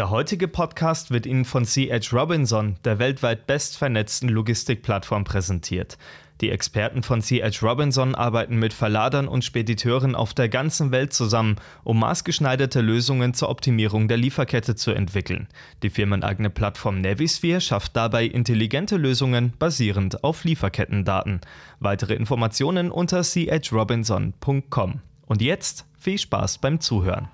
[0.00, 2.16] Der heutige Podcast wird Ihnen von C.H.
[2.16, 5.98] Robinson, der weltweit bestvernetzten Logistikplattform, präsentiert.
[6.40, 7.60] Die Experten von C.H.
[7.60, 13.50] Robinson arbeiten mit Verladern und Spediteuren auf der ganzen Welt zusammen, um maßgeschneiderte Lösungen zur
[13.50, 15.48] Optimierung der Lieferkette zu entwickeln.
[15.82, 21.42] Die firmeneigene Plattform Navisphere schafft dabei intelligente Lösungen basierend auf Lieferkettendaten.
[21.78, 25.00] Weitere Informationen unter chrobinson.com.
[25.26, 27.28] Und jetzt viel Spaß beim Zuhören.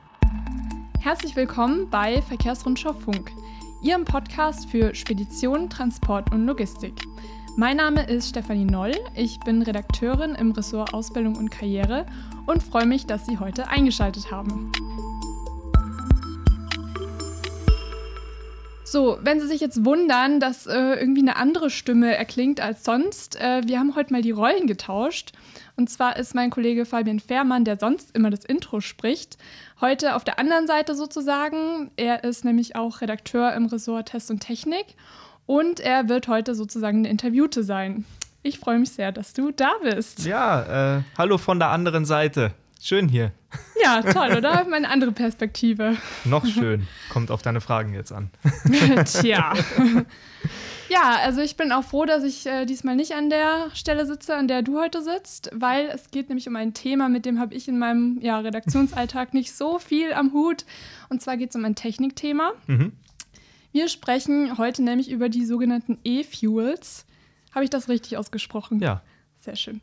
[1.00, 3.30] Herzlich willkommen bei Verkehrsrundschau Funk,
[3.82, 6.94] Ihrem Podcast für Spedition, Transport und Logistik.
[7.56, 12.06] Mein Name ist Stefanie Noll, ich bin Redakteurin im Ressort Ausbildung und Karriere
[12.46, 14.72] und freue mich, dass Sie heute eingeschaltet haben.
[18.88, 23.34] So, wenn Sie sich jetzt wundern, dass äh, irgendwie eine andere Stimme erklingt als sonst,
[23.34, 25.32] äh, wir haben heute mal die Rollen getauscht.
[25.76, 29.38] Und zwar ist mein Kollege Fabian Fährmann, der sonst immer das Intro spricht,
[29.80, 31.90] heute auf der anderen Seite sozusagen.
[31.96, 34.86] Er ist nämlich auch Redakteur im Ressort Test und Technik
[35.46, 38.04] und er wird heute sozusagen eine Interviewte sein.
[38.44, 40.24] Ich freue mich sehr, dass du da bist.
[40.24, 42.52] Ja, äh, hallo von der anderen Seite.
[42.80, 43.32] Schön hier.
[43.82, 44.66] Ja, toll, oder?
[44.68, 45.96] Meine andere Perspektive.
[46.24, 46.86] Noch schön.
[47.08, 48.30] Kommt auf deine Fragen jetzt an.
[49.04, 49.54] Tja.
[50.88, 54.36] Ja, also ich bin auch froh, dass ich äh, diesmal nicht an der Stelle sitze,
[54.36, 57.54] an der du heute sitzt, weil es geht nämlich um ein Thema, mit dem habe
[57.54, 60.64] ich in meinem ja, Redaktionsalltag nicht so viel am Hut.
[61.08, 62.52] Und zwar geht es um ein Technikthema.
[62.66, 62.92] Mhm.
[63.72, 67.04] Wir sprechen heute nämlich über die sogenannten E-Fuels.
[67.54, 68.80] Habe ich das richtig ausgesprochen?
[68.80, 69.02] Ja.
[69.46, 69.80] Sehr schön.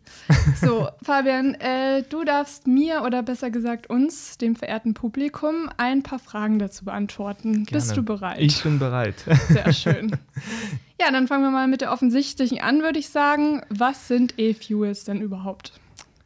[0.59, 6.19] So, Fabian, äh, du darfst mir oder besser gesagt uns, dem verehrten Publikum, ein paar
[6.19, 7.63] Fragen dazu beantworten.
[7.63, 7.67] Gerne.
[7.71, 8.41] Bist du bereit?
[8.41, 9.23] Ich bin bereit.
[9.47, 10.17] Sehr schön.
[11.01, 13.61] Ja, dann fangen wir mal mit der offensichtlichen an, würde ich sagen.
[13.67, 15.73] Was sind E-Fuels denn überhaupt?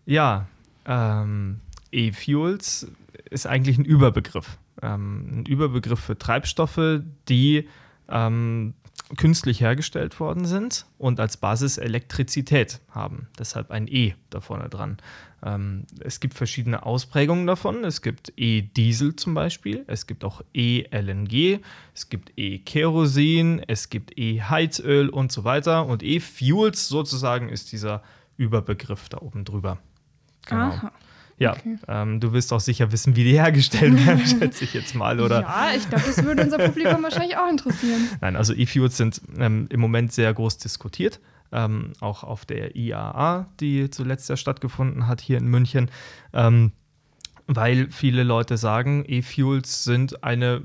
[0.05, 0.45] Ja,
[0.85, 2.85] ähm, E-Fuels
[3.31, 4.59] ist eigentlich ein Überbegriff.
[4.83, 7.67] Ähm, ein Überbegriff für Treibstoffe, die
[8.07, 8.75] ähm,
[9.15, 13.27] künstlich hergestellt worden sind und als Basis Elektrizität haben.
[13.39, 14.97] Deshalb ein E da vorne dran.
[15.43, 17.85] Ähm, es gibt verschiedene Ausprägungen davon.
[17.85, 21.59] Es gibt E-Diesel zum Beispiel, es gibt auch E-LNG,
[21.93, 25.85] es gibt E-Kerosin, es gibt E-Heizöl und so weiter.
[25.85, 28.03] Und E-Fuels sozusagen ist dieser
[28.35, 29.77] Überbegriff da oben drüber.
[30.47, 30.63] Genau.
[30.63, 30.91] Aha.
[31.39, 31.77] Ja, okay.
[31.87, 35.41] ähm, du wirst auch sicher wissen, wie die hergestellt werden, schätze ich jetzt mal, oder?
[35.41, 38.09] Ja, ich glaube, das würde unser Publikum wahrscheinlich auch interessieren.
[38.21, 41.19] Nein, also E-Fuels sind ähm, im Moment sehr groß diskutiert.
[41.51, 45.89] Ähm, auch auf der IAA, die zuletzt ja stattgefunden hat hier in München,
[46.33, 46.73] ähm,
[47.45, 50.61] weil viele Leute sagen, E-Fuels sind eine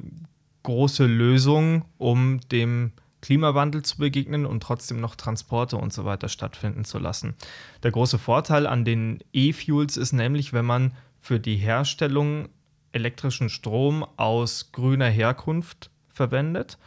[0.65, 6.84] große Lösung, um dem Klimawandel zu begegnen und trotzdem noch Transporte und so weiter stattfinden
[6.84, 7.34] zu lassen.
[7.83, 12.49] Der große Vorteil an den E-Fuels ist nämlich, wenn man für die Herstellung
[12.91, 16.78] elektrischen Strom aus grüner Herkunft verwendet,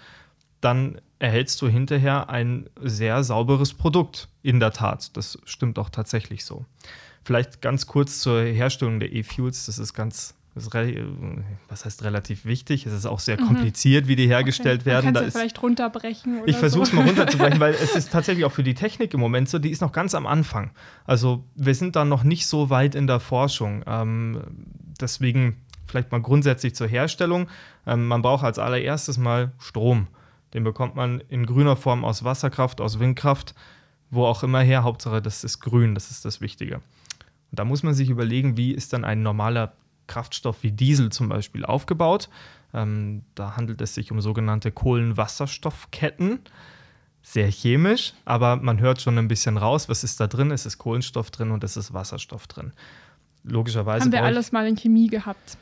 [0.61, 4.27] dann erhältst du hinterher ein sehr sauberes Produkt.
[4.43, 6.65] In der Tat, das stimmt auch tatsächlich so.
[7.23, 12.85] Vielleicht ganz kurz zur Herstellung der E-Fuels, das ist ganz was heißt relativ wichtig?
[12.85, 13.47] Es ist auch sehr mhm.
[13.47, 14.91] kompliziert, wie die hergestellt okay.
[14.91, 15.05] werden.
[15.13, 16.41] Kannst da du vielleicht runterbrechen?
[16.45, 16.95] ich versuche es so.
[16.95, 19.81] mal runterzubrechen, weil es ist tatsächlich auch für die Technik im Moment so, die ist
[19.81, 20.71] noch ganz am Anfang.
[21.03, 23.83] Also wir sind da noch nicht so weit in der Forschung.
[23.85, 24.41] Ähm,
[24.99, 25.57] deswegen
[25.87, 27.47] vielleicht mal grundsätzlich zur Herstellung.
[27.85, 30.07] Ähm, man braucht als allererstes mal Strom.
[30.53, 33.55] Den bekommt man in grüner Form aus Wasserkraft, aus Windkraft,
[34.09, 34.83] wo auch immer her.
[34.83, 36.75] Hauptsache, das ist grün, das ist das Wichtige.
[36.75, 39.73] Und da muss man sich überlegen, wie ist dann ein normaler
[40.07, 42.29] Kraftstoff wie Diesel zum Beispiel aufgebaut.
[42.73, 46.39] Ähm, da handelt es sich um sogenannte Kohlenwasserstoffketten.
[47.21, 50.51] Sehr chemisch, aber man hört schon ein bisschen raus, was ist da drin.
[50.51, 52.71] Es ist Kohlenstoff drin und es ist Wasserstoff drin.
[53.43, 54.05] Logischerweise.
[54.05, 55.57] Haben wir alles mal in Chemie gehabt.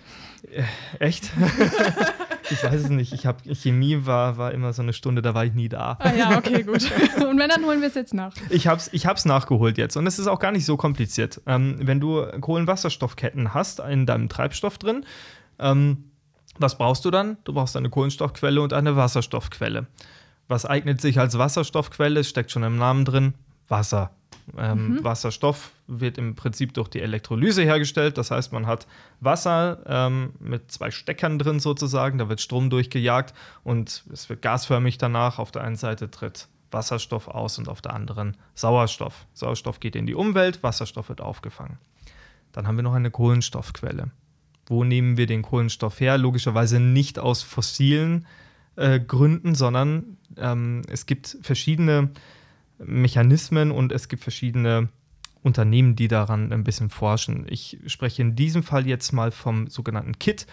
[0.51, 0.63] Äh,
[0.99, 1.31] echt?
[2.49, 3.13] ich weiß es nicht.
[3.13, 5.97] Ich hab, Chemie war, war immer so eine Stunde, da war ich nie da.
[5.99, 6.89] Ah ja, okay, gut.
[7.29, 8.33] Und wenn, dann holen wir es jetzt nach.
[8.49, 9.95] Ich habe es ich hab's nachgeholt jetzt.
[9.97, 11.41] Und es ist auch gar nicht so kompliziert.
[11.45, 15.05] Ähm, wenn du Kohlenwasserstoffketten hast in deinem Treibstoff drin,
[15.59, 16.05] ähm,
[16.59, 17.37] was brauchst du dann?
[17.43, 19.87] Du brauchst eine Kohlenstoffquelle und eine Wasserstoffquelle.
[20.47, 22.19] Was eignet sich als Wasserstoffquelle?
[22.19, 23.33] Es steckt schon im Namen drin.
[23.67, 24.11] Wasser.
[24.57, 25.03] Ähm, mhm.
[25.03, 28.17] Wasserstoff wird im Prinzip durch die Elektrolyse hergestellt.
[28.17, 28.87] Das heißt, man hat
[29.19, 32.17] Wasser ähm, mit zwei Steckern drin sozusagen.
[32.17, 35.39] Da wird Strom durchgejagt und es wird gasförmig danach.
[35.39, 39.27] Auf der einen Seite tritt Wasserstoff aus und auf der anderen Sauerstoff.
[39.33, 41.77] Sauerstoff geht in die Umwelt, Wasserstoff wird aufgefangen.
[42.51, 44.11] Dann haben wir noch eine Kohlenstoffquelle.
[44.65, 46.17] Wo nehmen wir den Kohlenstoff her?
[46.17, 48.25] Logischerweise nicht aus fossilen
[48.75, 52.09] äh, Gründen, sondern ähm, es gibt verschiedene
[52.77, 54.89] Mechanismen und es gibt verschiedene
[55.43, 57.45] Unternehmen, die daran ein bisschen forschen.
[57.49, 60.47] Ich spreche in diesem Fall jetzt mal vom sogenannten KIT.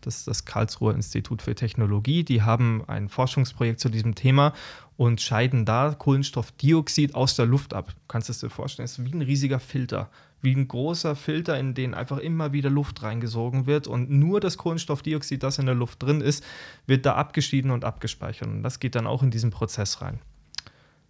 [0.00, 2.24] Das ist das Karlsruher Institut für Technologie.
[2.24, 4.54] Die haben ein Forschungsprojekt zu diesem Thema
[4.96, 7.88] und scheiden da Kohlenstoffdioxid aus der Luft ab.
[7.88, 10.10] Du kannst es dir vorstellen, es ist wie ein riesiger Filter,
[10.40, 14.56] wie ein großer Filter, in den einfach immer wieder Luft reingesogen wird und nur das
[14.56, 16.44] Kohlenstoffdioxid, das in der Luft drin ist,
[16.86, 18.48] wird da abgeschieden und abgespeichert.
[18.48, 20.20] Und das geht dann auch in diesen Prozess rein.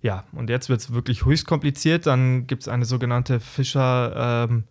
[0.02, 2.06] Ja, und jetzt wird es wirklich höchst kompliziert.
[2.06, 4.64] Dann gibt es eine sogenannte Fischer, ähm,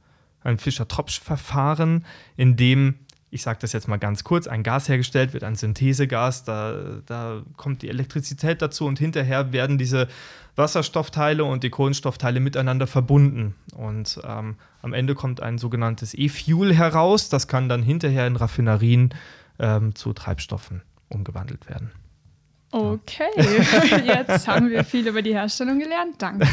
[0.44, 2.06] ein Fischer-Tropsch-Verfahren,
[2.36, 2.96] in dem
[3.32, 7.44] ich sage das jetzt mal ganz kurz, ein Gas hergestellt wird, ein Synthesegas, da, da
[7.58, 10.08] kommt die Elektrizität dazu und hinterher werden diese
[10.56, 13.56] Wasserstoffteile und die Kohlenstoffteile miteinander verbunden.
[13.76, 19.14] Und ähm, am Ende kommt ein sogenanntes E-Fuel heraus, das kann dann hinterher in Raffinerien
[19.60, 21.92] ähm, zu Treibstoffen umgewandelt werden.
[22.72, 23.30] Okay,
[24.06, 26.16] jetzt haben wir viel über die Herstellung gelernt.
[26.20, 26.48] Danke.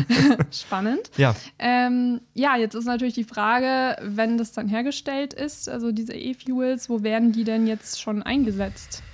[0.50, 1.10] Spannend.
[1.16, 1.36] Ja.
[1.58, 6.90] Ähm, ja, jetzt ist natürlich die Frage, wenn das dann hergestellt ist, also diese E-Fuels,
[6.90, 9.04] wo werden die denn jetzt schon eingesetzt?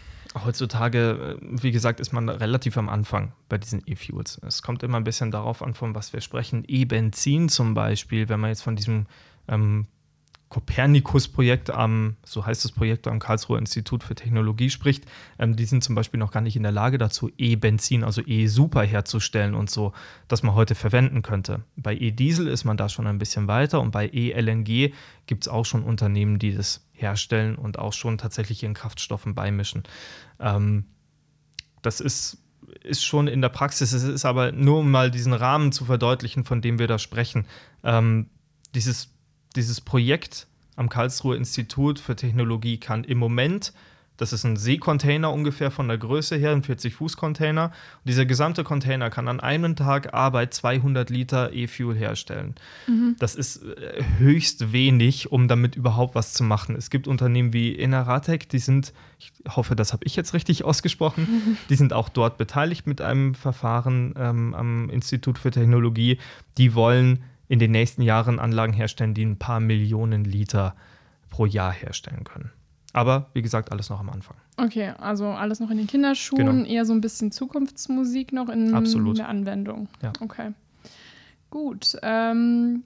[0.44, 4.40] Heutzutage, äh, wie gesagt, ist man relativ am Anfang bei diesen E-Fuels.
[4.46, 6.64] Es kommt immer ein bisschen darauf an, von was wir sprechen.
[6.66, 9.06] E-Benzin zum Beispiel, wenn man jetzt von diesem
[9.48, 9.86] ähm,
[10.48, 15.04] Kopernikus-Projekt am, so heißt das Projekt am Karlsruher Institut für Technologie spricht,
[15.38, 18.82] ähm, die sind zum Beispiel noch gar nicht in der Lage dazu, E-Benzin, also E-Super
[18.82, 19.92] herzustellen und so,
[20.26, 21.64] dass man heute verwenden könnte.
[21.76, 24.94] Bei E-Diesel ist man da schon ein bisschen weiter und bei E-LNG
[25.26, 29.82] gibt es auch schon Unternehmen, die das herstellen und auch schon tatsächlich in Kraftstoffen beimischen.
[30.40, 30.86] Ähm,
[31.82, 32.42] das ist
[32.82, 33.92] ist schon in der Praxis.
[33.92, 37.46] Es ist aber nur, um mal diesen Rahmen zu verdeutlichen, von dem wir da sprechen.
[37.82, 38.28] Ähm,
[38.74, 39.10] dieses
[39.58, 40.46] dieses Projekt
[40.76, 43.72] am Karlsruher Institut für Technologie kann im Moment,
[44.18, 47.66] das ist ein Seekontainer ungefähr von der Größe her, ein 40-Fuß-Container.
[47.66, 52.56] Und dieser gesamte Container kann an einem Tag Arbeit 200 Liter E-Fuel herstellen.
[52.88, 53.14] Mhm.
[53.20, 56.74] Das ist äh, höchst wenig, um damit überhaupt was zu machen.
[56.74, 61.22] Es gibt Unternehmen wie Eneratec, die sind, ich hoffe, das habe ich jetzt richtig ausgesprochen,
[61.22, 61.56] mhm.
[61.70, 66.18] die sind auch dort beteiligt mit einem Verfahren ähm, am Institut für Technologie.
[66.56, 70.74] Die wollen in den nächsten Jahren Anlagen herstellen, die ein paar Millionen Liter
[71.30, 72.50] pro Jahr herstellen können.
[72.92, 74.36] Aber wie gesagt, alles noch am Anfang.
[74.56, 76.68] Okay, also alles noch in den Kinderschuhen, genau.
[76.68, 79.18] eher so ein bisschen Zukunftsmusik noch in Absolut.
[79.18, 79.88] der Anwendung.
[80.02, 80.12] Ja.
[80.20, 80.52] Okay.
[81.50, 81.96] Gut.
[82.02, 82.82] Ähm,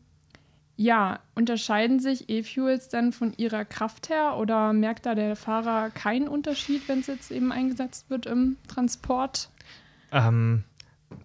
[0.76, 6.28] ja, unterscheiden sich E-Fuels denn von ihrer Kraft her oder merkt da der Fahrer keinen
[6.28, 9.50] Unterschied, wenn es jetzt eben eingesetzt wird im Transport?
[10.10, 10.64] Ähm,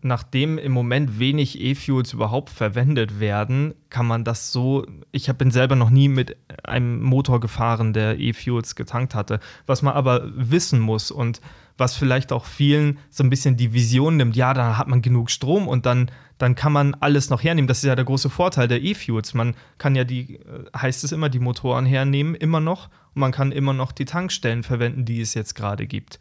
[0.01, 4.86] nachdem im Moment wenig E-Fuels überhaupt verwendet werden, kann man das so.
[5.12, 9.39] Ich bin selber noch nie mit einem Motor gefahren, der E-Fuels getankt hatte.
[9.66, 11.42] Was man aber wissen muss und
[11.78, 15.30] was vielleicht auch vielen so ein bisschen die Vision nimmt, ja, da hat man genug
[15.30, 17.68] Strom und dann, dann kann man alles noch hernehmen.
[17.68, 19.33] Das ist ja der große Vorteil der E-Fuels.
[19.33, 22.90] Man kann ja die, äh, heißt es immer, die Motoren hernehmen, immer noch.
[23.13, 26.19] Und man kann immer noch die Tankstellen verwenden, die es jetzt gerade gibt.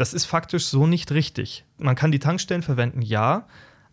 [0.00, 1.66] Das ist faktisch so nicht richtig.
[1.76, 3.46] Man kann die Tankstellen verwenden, ja.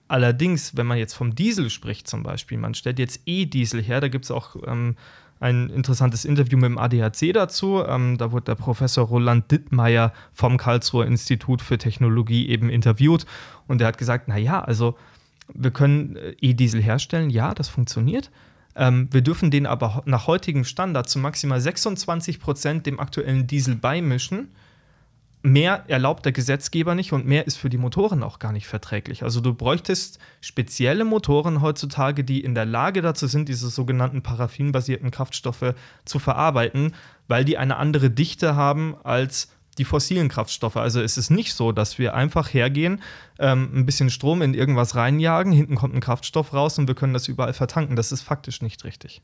[0.07, 4.07] Allerdings, wenn man jetzt vom Diesel spricht zum Beispiel, man stellt jetzt E-Diesel her, da
[4.07, 4.95] gibt es auch ähm,
[5.42, 7.83] ein interessantes Interview mit dem ADAC dazu.
[7.86, 13.25] Ähm, da wurde der Professor Roland Dittmeier vom Karlsruher Institut für Technologie eben interviewt
[13.68, 14.98] und der hat gesagt, naja, also
[15.53, 18.31] wir können äh, E-Diesel herstellen, ja, das funktioniert.
[18.77, 23.75] Ähm, wir dürfen den aber nach heutigem Standard zu maximal 26 Prozent dem aktuellen Diesel
[23.75, 24.48] beimischen
[25.52, 29.24] mehr erlaubt der Gesetzgeber nicht und mehr ist für die Motoren auch gar nicht verträglich.
[29.24, 35.12] Also du bräuchtest spezielle Motoren heutzutage, die in der Lage dazu sind, diese sogenannten paraffinbasierten
[35.12, 35.74] Kraftstoffe
[36.06, 36.94] zu verarbeiten,
[37.27, 40.77] weil die eine andere Dichte haben als die fossilen Kraftstoffe.
[40.77, 43.01] Also es ist nicht so, dass wir einfach hergehen,
[43.39, 47.13] ähm, ein bisschen Strom in irgendwas reinjagen, hinten kommt ein Kraftstoff raus und wir können
[47.13, 47.96] das überall vertanken.
[47.96, 49.22] Das ist faktisch nicht richtig.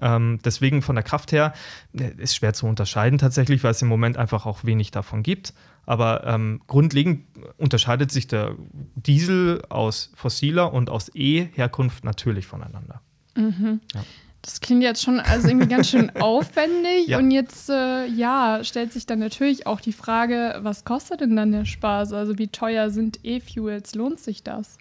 [0.00, 1.52] Ähm, deswegen von der Kraft her
[1.92, 5.52] äh, ist schwer zu unterscheiden tatsächlich, weil es im Moment einfach auch wenig davon gibt.
[5.84, 7.26] Aber ähm, grundlegend
[7.58, 8.54] unterscheidet sich der
[8.94, 13.02] Diesel aus fossiler und aus E-Herkunft natürlich voneinander.
[13.34, 13.80] Mhm.
[13.94, 14.04] Ja.
[14.42, 17.06] Das klingt jetzt schon also irgendwie ganz schön aufwendig.
[17.06, 17.18] Ja.
[17.18, 21.52] Und jetzt, äh, ja, stellt sich dann natürlich auch die Frage, was kostet denn dann
[21.52, 22.12] der Spaß?
[22.12, 23.94] Also wie teuer sind E-Fuels?
[23.94, 24.78] Lohnt sich das?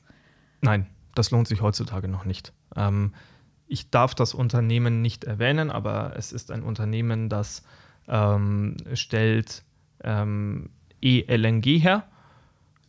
[0.61, 2.53] Nein, das lohnt sich heutzutage noch nicht.
[2.75, 3.13] Ähm,
[3.67, 7.63] ich darf das Unternehmen nicht erwähnen, aber es ist ein Unternehmen, das
[8.07, 9.63] ähm, stellt
[10.03, 12.03] ähm, E-LNG her.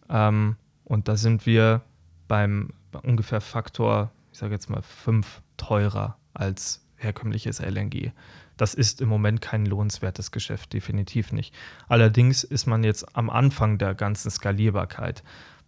[0.08, 1.82] Ähm, und da sind wir
[2.28, 2.70] beim
[3.02, 8.12] ungefähr Faktor, ich sage jetzt mal, fünf teurer als herkömmliches LNG.
[8.56, 11.54] Das ist im Moment kein lohnenswertes Geschäft, definitiv nicht.
[11.88, 15.22] Allerdings ist man jetzt am Anfang der ganzen Skalierbarkeit.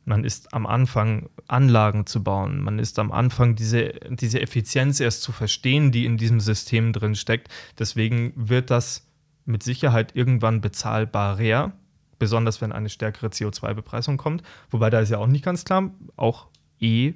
[0.05, 2.61] Man ist am Anfang, Anlagen zu bauen.
[2.61, 7.15] Man ist am Anfang, diese, diese Effizienz erst zu verstehen, die in diesem System drin
[7.15, 7.49] steckt.
[7.79, 9.07] Deswegen wird das
[9.47, 11.73] mit Sicherheit irgendwann bezahlbarer,
[12.19, 14.43] besonders wenn eine stärkere CO2-Bepreisung kommt.
[14.71, 16.49] Wobei da ist ja auch nicht ganz klar, auch
[16.81, 17.15] E-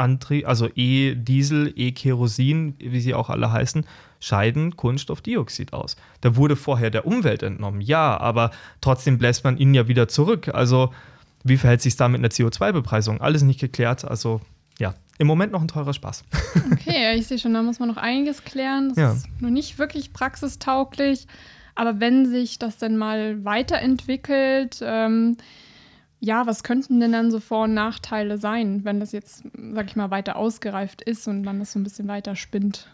[0.00, 3.84] Antrieb, also E-Diesel, E-Kerosin, wie sie auch alle heißen,
[4.18, 5.96] scheiden Kohlenstoffdioxid aus.
[6.20, 10.48] Da wurde vorher der Umwelt entnommen, ja, aber trotzdem bläst man ihn ja wieder zurück.
[10.52, 10.92] Also
[11.44, 13.20] wie verhält sich es da mit einer CO2-Bepreisung?
[13.20, 14.04] Alles nicht geklärt.
[14.04, 14.40] Also
[14.78, 16.24] ja, im Moment noch ein teurer Spaß.
[16.72, 18.88] Okay, ich sehe schon, da muss man noch einiges klären.
[18.90, 19.12] Das Ja.
[19.12, 21.26] ist noch nicht wirklich praxistauglich.
[21.74, 25.36] Aber wenn sich das denn mal weiterentwickelt, ähm,
[26.20, 29.96] ja, was könnten denn dann so Vor- und Nachteile sein, wenn das jetzt, sag ich
[29.96, 32.88] mal, weiter ausgereift ist und man das so ein bisschen weiter spinnt?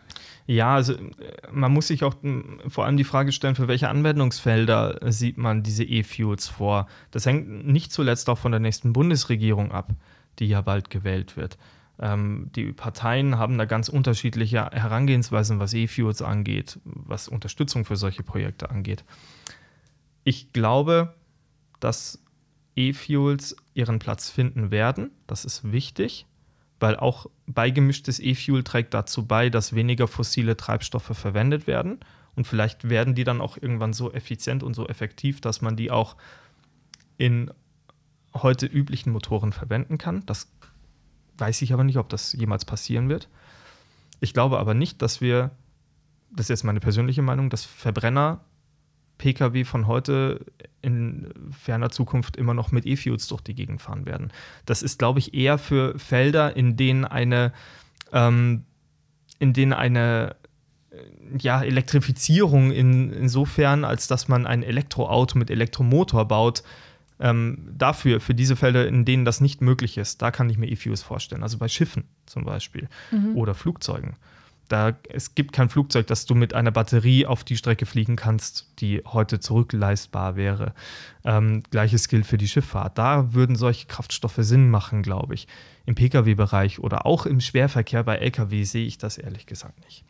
[0.47, 1.09] Ja, also äh,
[1.51, 5.65] man muss sich auch m, vor allem die Frage stellen, für welche Anwendungsfelder sieht man
[5.65, 6.87] diese E-Fuels vor.
[7.11, 9.91] Das hängt nicht zuletzt auch von der nächsten Bundesregierung ab,
[10.39, 11.59] die ja bald gewählt wird.
[11.99, 18.23] Ähm, die Parteien haben da ganz unterschiedliche Herangehensweisen, was E-Fuels angeht, was Unterstützung für solche
[18.23, 19.05] Projekte angeht.
[20.23, 21.15] Ich glaube,
[21.81, 22.23] dass
[22.77, 25.11] E-Fuels ihren Platz finden werden.
[25.27, 26.27] Das ist wichtig,
[26.79, 32.01] weil auch beigemischtes E-Fuel trägt dazu bei, dass weniger fossile Treibstoffe verwendet werden.
[32.37, 35.91] Und vielleicht werden die dann auch irgendwann so effizient und so effektiv, dass man die
[35.91, 36.17] auch
[37.17, 37.51] in
[38.35, 40.25] heute üblichen Motoren verwenden kann.
[40.27, 40.53] Das
[41.39, 43.29] weiß ich aber nicht, ob das jemals passieren wird.
[44.21, 45.51] Ich glaube aber nicht, dass wir,
[46.31, 48.45] das ist jetzt meine persönliche Meinung, dass Verbrenner
[49.19, 50.45] Pkw von heute
[50.83, 54.33] in ferner Zukunft immer noch mit E-Fuels durch die Gegend fahren werden.
[54.67, 57.53] Das ist, glaube ich, eher für Felder, in denen eine,
[58.13, 58.65] ähm,
[59.39, 60.37] in denen eine
[60.91, 60.97] äh,
[61.39, 66.63] ja, Elektrifizierung in, insofern, als dass man ein Elektroauto mit Elektromotor baut,
[67.19, 70.69] ähm, dafür, für diese Felder, in denen das nicht möglich ist, da kann ich mir
[70.69, 71.43] E-Fuels vorstellen.
[71.43, 72.89] Also bei Schiffen zum Beispiel
[73.35, 74.17] oder Flugzeugen.
[74.69, 78.67] Da, es gibt kein Flugzeug, das du mit einer Batterie auf die Strecke fliegen kannst,
[78.81, 80.75] die heute zurückleistbar wäre.
[81.25, 82.99] Ähm, Gleiches gilt für die Schifffahrt.
[82.99, 85.47] Da würden solche Kraftstoffe Sinn machen, glaube ich.
[85.85, 90.05] Im Pkw-Bereich oder auch im Schwerverkehr bei Lkw sehe ich das ehrlich gesagt nicht.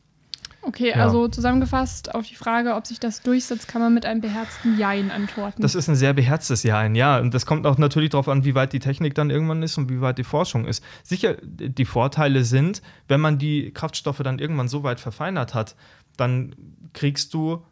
[0.67, 0.97] Okay, Ja.
[0.97, 5.13] also zusammengefasst auf die Frage, ob sich das durchsetzt, kann man mit einem beherzten Jein
[5.13, 5.63] antworten.
[5.63, 7.21] Das ist ein sehr beherztes Ja, ein Ja.
[7.21, 9.89] Und das kommt auch natürlich darauf an, wie weit die Technik dann irgendwann ist und
[9.91, 10.83] wie weit die Forschung ist.
[11.05, 15.77] Sicher, die Vorteile sind, wenn man die Kraftstoffe dann irgendwann so weit verfeinert hat,
[16.17, 16.57] dann
[16.95, 17.63] kriegst du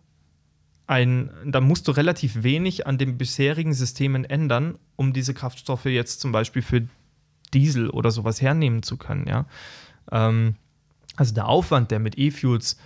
[0.86, 6.20] ein, dann musst du relativ wenig an den bisherigen Systemen ändern, um diese Kraftstoffe jetzt
[6.20, 6.86] zum Beispiel für
[7.52, 9.46] Diesel oder sowas hernehmen zu können, ja.
[10.12, 10.56] Ähm,
[11.16, 12.76] also der Aufwand, der mit E-Fuels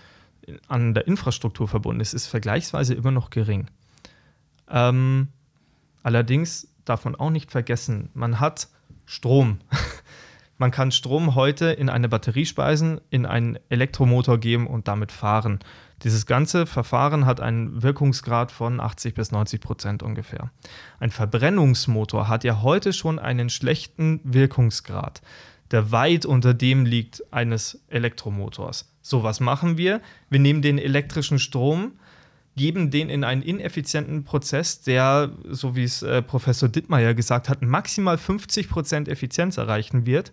[0.69, 3.69] an der Infrastruktur verbunden ist, ist vergleichsweise immer noch gering.
[4.69, 5.29] Ähm,
[6.03, 8.69] allerdings darf man auch nicht vergessen, man hat
[9.05, 9.59] Strom.
[10.59, 15.61] man kann Strom heute in eine Batterie speisen, in einen Elektromotor geben und damit fahren.
[16.03, 20.51] Dieses ganze Verfahren hat einen Wirkungsgrad von 80 bis 90 Prozent ungefähr.
[21.01, 25.23] Ein Verbrennungsmotor hat ja heute schon einen schlechten Wirkungsgrad,
[25.71, 28.93] der weit unter dem liegt eines Elektromotors.
[29.03, 30.01] So, was machen wir?
[30.31, 31.93] Wir nehmen den elektrischen Strom,
[32.57, 37.63] geben den in einen ineffizienten Prozess, der, so wie es äh, Professor Dittmeier gesagt hat,
[37.63, 40.33] maximal 50% Effizienz erreichen wird,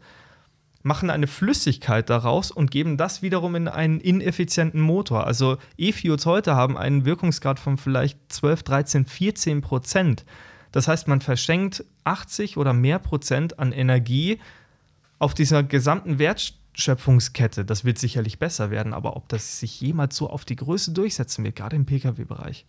[0.86, 5.25] machen eine Flüssigkeit daraus und geben das wiederum in einen ineffizienten Motor.
[5.25, 10.25] Also E-Fuels heute haben einen Wirkungsgrad von vielleicht 12, 13, 14 Prozent.
[10.72, 14.39] Das heißt, man verschenkt 80 oder mehr Prozent an Energie
[15.19, 17.65] auf dieser gesamten Wertschöpfungskette.
[17.65, 21.43] Das wird sicherlich besser werden, aber ob das sich jemals so auf die Größe durchsetzen
[21.43, 22.65] wird, gerade im Pkw-Bereich,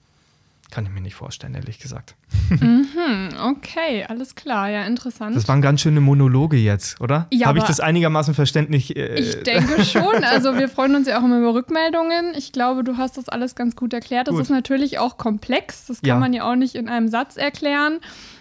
[0.71, 2.17] kann ich mir nicht vorstellen, ehrlich gesagt.
[2.51, 5.37] Mhm, okay, alles klar, ja, interessant.
[5.37, 7.29] Das waren ganz schöne Monologe jetzt, oder?
[7.33, 8.97] Ja, Habe ich das einigermaßen verständlich?
[8.97, 10.25] Äh, Ich denke schon.
[10.25, 12.35] Also wir freuen uns ja auch immer über Rückmeldungen.
[12.37, 14.27] Ich glaube, du hast das alles ganz gut erklärt.
[14.27, 14.43] Das Gut.
[14.43, 15.87] ist natürlich auch komplex.
[15.87, 16.17] Das kann Ja.
[16.19, 18.01] man ja auch nicht in einem Satz erklären.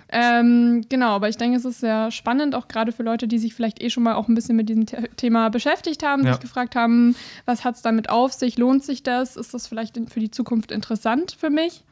[0.09, 3.55] Ähm, genau, aber ich denke, es ist sehr spannend, auch gerade für Leute, die sich
[3.55, 6.33] vielleicht eh schon mal auch ein bisschen mit diesem The Thema beschäftigt haben, Ja.
[6.33, 9.97] sich gefragt haben, was hat es damit auf sich, lohnt sich das, ist das vielleicht
[10.09, 11.83] für die Zukunft interessant für mich?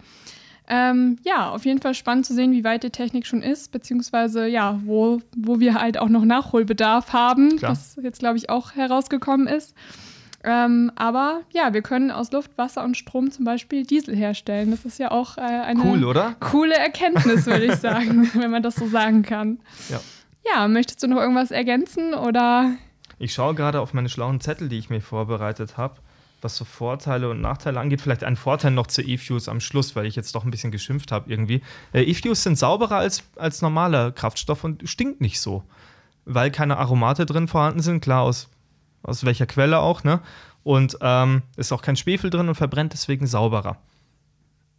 [0.69, 4.47] Ähm, ja, auf jeden Fall spannend zu sehen, wie weit die Technik schon ist, beziehungsweise
[4.47, 7.71] ja, wo, wo wir halt auch noch Nachholbedarf haben, Klar.
[7.71, 9.75] was jetzt, glaube ich, auch herausgekommen ist.
[10.43, 14.71] Ähm, aber ja, wir können aus Luft, Wasser und Strom zum Beispiel Diesel herstellen.
[14.71, 18.75] Das ist ja auch äh, eine cool, coole Erkenntnis, würde ich sagen, wenn man das
[18.75, 19.59] so sagen kann.
[19.89, 20.01] Ja.
[20.45, 22.73] Ja, möchtest du noch irgendwas ergänzen oder?
[23.17, 25.95] Ich schaue gerade auf meine schlauen Zettel, die ich mir vorbereitet habe,
[26.41, 28.01] was so Vorteile und Nachteile angeht.
[28.01, 31.13] Vielleicht ein Vorteil noch zu E-Fuels am Schluss, weil ich jetzt doch ein bisschen geschimpft
[31.13, 31.61] habe irgendwie.
[31.93, 35.63] Äh, E-Fuels sind sauberer als, als normaler Kraftstoff und stinkt nicht so,
[36.25, 38.01] weil keine Aromate drin vorhanden sind.
[38.01, 38.49] Klar, aus,
[39.03, 40.21] aus welcher Quelle auch, ne?
[40.63, 43.77] Und ähm, ist auch kein Schwefel drin und verbrennt deswegen sauberer.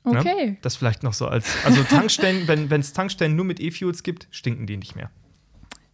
[0.05, 0.19] Ne?
[0.19, 0.59] Okay.
[0.63, 1.47] Das vielleicht noch so als.
[1.65, 5.11] Also Tankstellen, wenn es Tankstellen nur mit E-Fuels gibt, stinken die nicht mehr.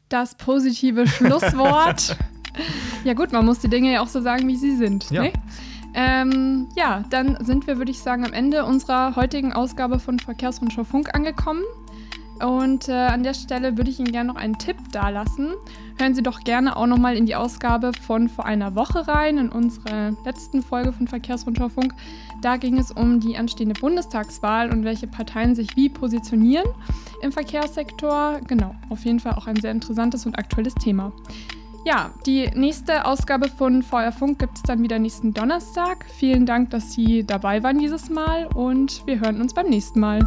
[0.08, 2.16] Das positive Schlusswort.
[3.04, 5.10] ja, gut, man muss die Dinge ja auch so sagen, wie sie sind.
[5.10, 5.22] Ja.
[5.22, 5.32] Ne?
[5.94, 10.84] Ähm, ja, dann sind wir, würde ich sagen, am Ende unserer heutigen Ausgabe von Verkehrsrundschau
[10.84, 11.62] Funk angekommen.
[12.44, 15.52] Und äh, an der Stelle würde ich Ihnen gerne noch einen Tipp dalassen.
[15.98, 19.48] Hören Sie doch gerne auch nochmal in die Ausgabe von vor einer Woche rein, in
[19.50, 21.94] unsere letzten Folge von Verkehrsrundschau Funk.
[22.40, 26.66] Da ging es um die anstehende Bundestagswahl und welche Parteien sich wie positionieren
[27.20, 28.40] im Verkehrssektor.
[28.46, 31.12] Genau, auf jeden Fall auch ein sehr interessantes und aktuelles Thema.
[31.84, 36.04] Ja, die nächste Ausgabe von VR Funk gibt es dann wieder nächsten Donnerstag.
[36.18, 40.20] Vielen Dank, dass Sie dabei waren dieses Mal und wir hören uns beim nächsten Mal.